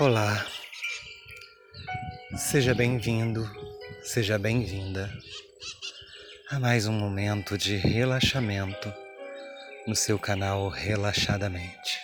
Olá, 0.00 0.46
seja 2.34 2.74
bem-vindo, 2.74 3.46
seja 4.02 4.38
bem-vinda 4.38 5.12
a 6.48 6.58
mais 6.58 6.86
um 6.86 6.92
momento 6.92 7.58
de 7.58 7.76
relaxamento 7.76 8.90
no 9.86 9.94
seu 9.94 10.18
canal 10.18 10.70
Relaxadamente. 10.70 12.00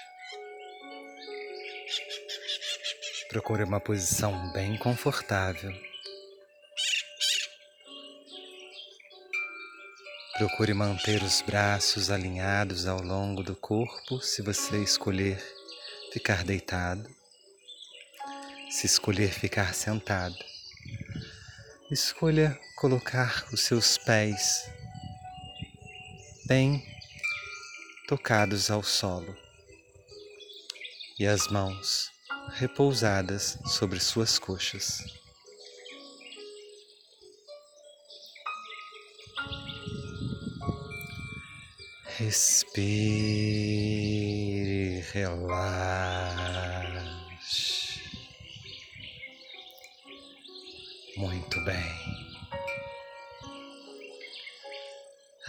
Procure 3.30 3.64
uma 3.64 3.80
posição 3.80 4.53
bem 4.53 4.76
confortável. 4.76 5.72
Procure 10.36 10.75
manter 10.75 11.22
os 11.22 11.40
braços 11.40 12.11
alinhados 12.11 12.86
ao 12.86 13.00
longo 13.00 13.43
do 13.43 13.57
corpo 13.57 14.21
se 14.21 14.43
você 14.43 14.82
escolher 14.82 15.43
ficar 16.13 16.44
deitado. 16.44 17.08
Se 18.76 18.85
escolher 18.85 19.32
ficar 19.32 19.72
sentado, 19.75 20.36
escolha 21.90 22.61
colocar 22.76 23.46
os 23.50 23.62
seus 23.62 23.96
pés 23.96 24.71
bem 26.44 26.86
tocados 28.07 28.70
ao 28.70 28.82
solo 28.82 29.34
e 31.18 31.26
as 31.26 31.48
mãos 31.48 32.12
repousadas 32.53 33.58
sobre 33.64 33.98
suas 33.98 34.39
coxas. 34.39 35.03
Respire, 42.19 43.41
relaxe. 45.14 46.76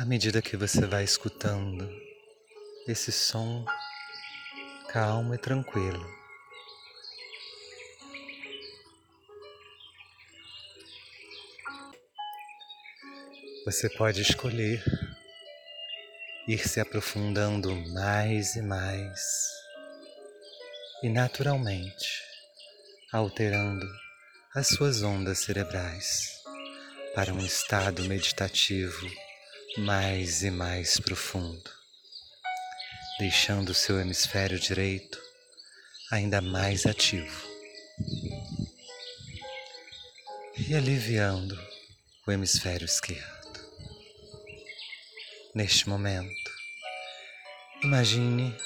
Medida 0.08 0.42
que 0.42 0.56
você 0.56 0.86
vai 0.86 1.04
escutando 1.04 1.86
esse 2.88 3.12
som 3.12 3.66
calmo 4.88 5.36
e 5.36 5.38
tranquilo, 5.38 6.10
você 13.66 13.90
pode 13.90 14.22
escolher 14.22 14.82
ir 16.48 16.66
se 16.66 16.80
aprofundando 16.80 17.76
mais 17.92 18.56
e 18.56 18.62
mais 18.62 19.22
e 21.04 21.10
naturalmente 21.10 22.24
alterando 23.12 23.86
as 24.56 24.70
suas 24.70 25.04
ondas 25.04 25.40
cerebrais 25.40 26.32
para 27.14 27.34
um 27.34 27.46
estado 27.46 28.06
meditativo 28.06 29.27
mais 29.78 30.42
e 30.42 30.50
mais 30.50 31.00
profundo, 31.00 31.70
deixando 33.20 33.70
o 33.70 33.76
seu 33.76 34.00
hemisfério 34.00 34.60
direito 34.60 35.22
ainda 36.12 36.42
mais 36.42 36.88
ativo 36.88 37.48
e 40.58 40.74
aliviando 40.76 41.56
o 42.26 42.32
hemisfério 42.32 42.86
esquerdo. 42.86 43.28
Neste 45.54 45.88
momento, 45.88 46.52
imagine 47.84 48.58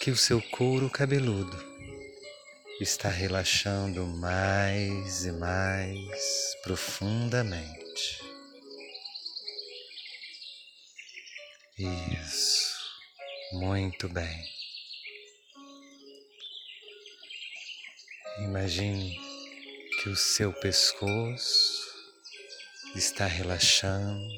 que 0.00 0.12
o 0.12 0.16
seu 0.16 0.40
couro 0.40 0.88
cabeludo 0.88 1.58
está 2.80 3.08
relaxando 3.08 4.06
mais 4.06 5.24
e 5.24 5.32
mais 5.32 6.56
profundamente. 6.62 7.77
Isso, 11.78 12.76
muito 13.52 14.08
bem. 14.08 14.44
Imagine 18.38 19.16
que 20.02 20.08
o 20.08 20.16
seu 20.16 20.52
pescoço 20.54 21.86
está 22.96 23.26
relaxando 23.26 24.28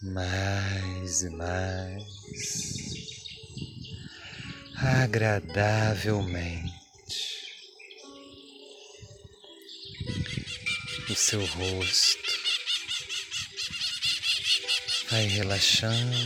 mais 0.00 1.22
e 1.22 1.30
mais 1.30 2.04
agradavelmente. 4.76 6.72
O 11.10 11.14
seu 11.16 11.44
rosto 11.44 12.21
vai 15.12 15.26
relaxando, 15.26 16.16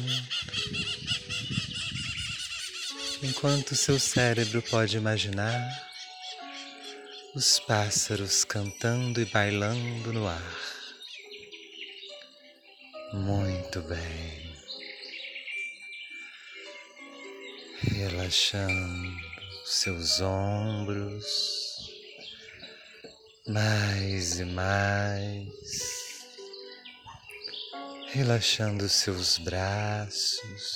enquanto 3.20 3.74
seu 3.74 3.98
cérebro 3.98 4.62
pode 4.62 4.96
imaginar 4.96 5.60
os 7.34 7.58
pássaros 7.58 8.44
cantando 8.44 9.20
e 9.20 9.24
bailando 9.24 10.12
no 10.12 10.28
ar. 10.28 10.60
Muito 13.12 13.82
bem. 13.82 14.54
Relaxando 17.82 19.16
seus 19.64 20.20
ombros 20.20 21.26
mais 23.48 24.38
e 24.38 24.44
mais. 24.44 26.05
Relaxando 28.08 28.88
seus 28.88 29.38
braços. 29.38 30.72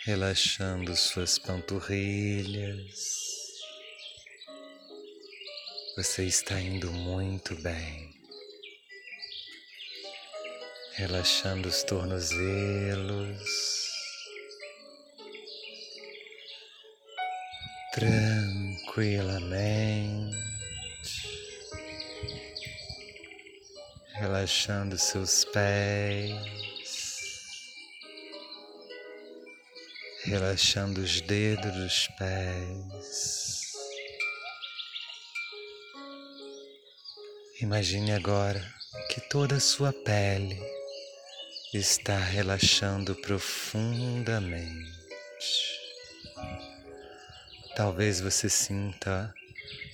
relaxando 0.07 0.97
suas 0.97 1.39
panturrilhas, 1.39 3.25
Você 5.97 6.25
está 6.25 6.61
indo 6.61 6.91
muito 6.91 7.55
bem. 7.63 8.13
Relaxando 10.97 11.69
os 11.69 11.85
tornozelos. 11.85 13.84
Tranquilamente. 17.95 20.37
Relaxando 24.15 24.99
seus 24.99 25.45
pés. 25.45 26.35
Relaxando 30.25 31.03
os 31.03 31.21
dedos 31.21 31.73
dos 31.73 32.09
pés. 32.19 33.75
Imagine 37.61 38.15
agora 38.15 38.75
que 39.09 39.21
toda 39.21 39.55
a 39.55 39.61
sua 39.61 39.93
pele 39.93 40.61
está 41.73 42.19
relaxando 42.19 43.15
profundamente. 43.15 45.05
Talvez 47.77 48.21
você 48.21 48.49
sinta 48.49 49.35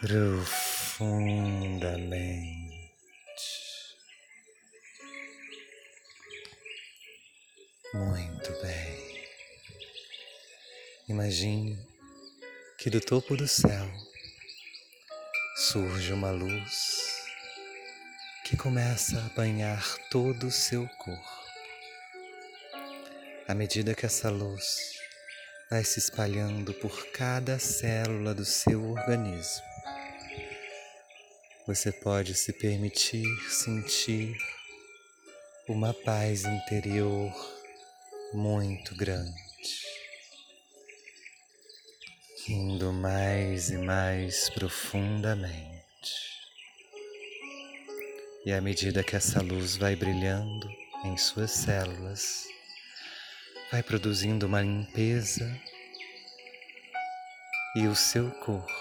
profundamente. 0.07 2.77
Muito 7.95 8.53
bem. 8.63 9.27
Imagine 11.09 11.79
que 12.79 12.91
do 12.91 13.01
topo 13.01 13.37
do 13.37 13.49
céu 13.49 13.91
surge 15.57 16.13
uma 16.13 16.31
luz 16.31 17.25
que 18.45 18.57
começa 18.57 19.19
a 19.19 19.35
banhar 19.35 19.83
todo 20.11 20.47
o 20.47 20.53
seu 20.53 20.87
corpo. 20.89 21.36
À 23.49 23.55
medida 23.55 23.95
que 23.95 24.05
essa 24.05 24.29
luz 24.29 24.93
vai 25.71 25.85
se 25.85 25.99
espalhando 25.99 26.75
por 26.75 27.07
cada 27.13 27.59
célula 27.59 28.35
do 28.35 28.45
seu 28.45 28.91
organismo, 28.91 29.65
você 31.67 31.93
pode 31.93 32.35
se 32.35 32.53
permitir 32.53 33.27
sentir 33.49 34.37
uma 35.69 35.93
paz 35.93 36.45
interior 36.45 37.33
muito 38.33 38.95
grande 38.97 39.47
indo 42.49 42.93
mais 42.93 43.71
e 43.71 43.79
mais 43.79 44.49
profundamente. 44.51 45.77
E 48.45 48.53
à 48.53 48.61
medida 48.61 49.03
que 49.03 49.17
essa 49.17 49.43
luz 49.43 49.77
vai 49.77 49.97
brilhando 49.97 50.71
em 51.05 51.17
suas 51.17 51.51
células, 51.51 52.45
vai 53.71 53.83
produzindo 53.83 54.47
uma 54.47 54.63
limpeza 54.63 55.61
e 57.77 57.87
o 57.87 57.95
seu 57.95 58.31
corpo 58.31 58.73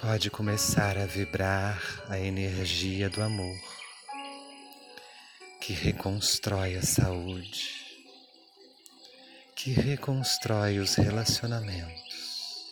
pode 0.00 0.30
começar 0.30 0.98
a 0.98 1.06
vibrar 1.06 1.80
a 2.08 2.18
energia 2.18 3.08
do 3.08 3.22
amor 3.22 3.56
que 5.60 5.72
reconstrói 5.72 6.76
a 6.76 6.82
saúde 6.82 7.84
que 9.64 9.70
reconstrói 9.70 10.78
os 10.78 10.94
relacionamentos, 10.96 12.66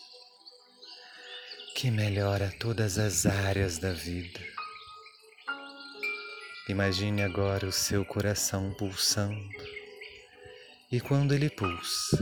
que 1.75 1.89
melhora 1.89 2.53
todas 2.59 2.99
as 2.99 3.25
áreas 3.25 3.79
da 3.79 3.91
vida. 3.91 4.39
Imagine 6.69 7.23
agora 7.23 7.65
o 7.65 7.71
seu 7.71 8.05
coração 8.05 8.71
pulsando, 8.75 9.35
e 10.93 11.01
quando 11.01 11.33
ele 11.33 11.49
pulsa, 11.49 12.21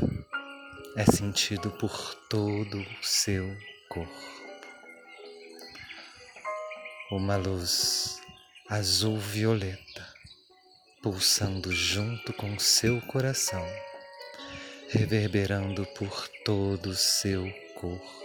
é 0.95 1.03
sentido 1.03 1.69
por 1.71 2.15
todo 2.29 2.79
o 2.79 3.03
seu 3.03 3.53
corpo. 3.89 4.31
Uma 7.12 7.35
luz 7.35 8.21
azul-violeta 8.69 10.07
pulsando 11.03 11.69
junto 11.73 12.31
com 12.31 12.57
seu 12.57 13.01
coração 13.01 13.68
reverberando 14.88 15.85
por 15.88 16.29
todo 16.45 16.91
o 16.91 16.95
seu 16.95 17.44
corpo. 17.75 18.21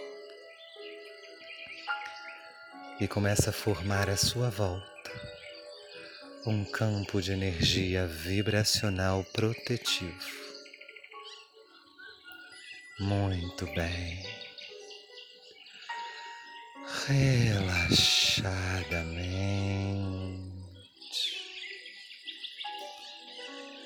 E 3.01 3.07
começa 3.09 3.49
a 3.49 3.53
formar 3.53 4.09
à 4.09 4.15
sua 4.15 4.49
volta 4.49 4.96
um 6.47 6.63
campo 6.63 7.21
de 7.21 7.33
energia 7.33 8.07
vibracional 8.07 9.21
protetivo. 9.33 10.47
Muito 12.99 13.65
bem. 13.75 14.23
Relaxadamente. 17.05 18.47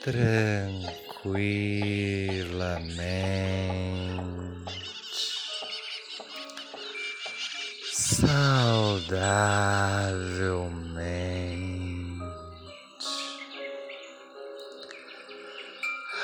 Tranquilamente, 0.04 1.02
saudavelmente, 7.92 9.81